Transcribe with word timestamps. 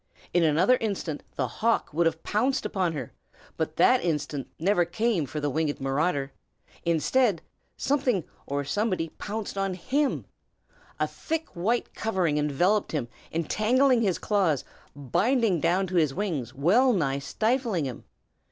In 0.33 0.41
another 0.43 0.77
instant 0.77 1.21
the 1.35 1.45
hawk 1.47 1.91
would 1.93 2.07
have 2.07 2.23
pounced 2.23 2.65
upon 2.65 2.93
her, 2.93 3.13
but 3.55 3.75
that 3.75 4.03
instant 4.03 4.47
never 4.57 4.83
came 4.83 5.27
for 5.27 5.39
the 5.39 5.47
winged 5.51 5.79
marauder. 5.79 6.31
Instead, 6.83 7.43
something 7.77 8.23
or 8.47 8.65
somebody 8.65 9.09
pounced 9.19 9.59
on 9.59 9.75
him. 9.75 10.25
A 10.99 11.05
thick 11.07 11.49
white 11.49 11.93
covering 11.93 12.39
enveloped 12.39 12.93
him, 12.93 13.09
entangling 13.31 14.01
his 14.01 14.17
claws, 14.17 14.63
binding 14.95 15.59
down 15.59 15.87
his 15.89 16.15
wings, 16.15 16.51
well 16.51 16.93
nigh 16.93 17.19
stifling 17.19 17.85
him. 17.85 18.03